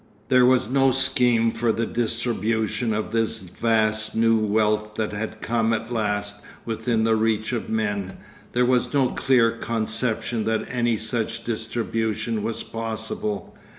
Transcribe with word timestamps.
There 0.29 0.47
was 0.47 0.67
no 0.67 0.89
scheme 0.89 1.51
for 1.51 1.71
the 1.71 1.85
distribution 1.85 2.91
of 2.91 3.11
this 3.11 3.43
vast 3.43 4.15
new 4.15 4.35
wealth 4.35 4.95
that 4.95 5.13
had 5.13 5.41
come 5.43 5.73
at 5.73 5.91
last 5.91 6.41
within 6.65 7.03
the 7.03 7.15
reach 7.15 7.53
of 7.53 7.69
men; 7.69 8.17
there 8.53 8.65
was 8.65 8.95
no 8.95 9.09
clear 9.09 9.51
conception 9.51 10.45
that 10.45 10.65
any 10.71 10.97
such 10.97 11.43
distribution 11.43 12.41
was 12.41 12.63
possible. 12.63 13.55